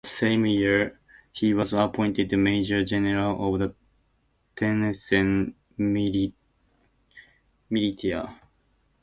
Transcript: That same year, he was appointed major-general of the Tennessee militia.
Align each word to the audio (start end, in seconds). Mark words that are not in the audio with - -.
That 0.03 0.09
same 0.09 0.47
year, 0.47 0.99
he 1.31 1.53
was 1.53 1.73
appointed 1.73 2.31
major-general 2.35 3.53
of 3.53 3.59
the 3.59 3.75
Tennessee 4.55 5.53
militia. 5.77 6.39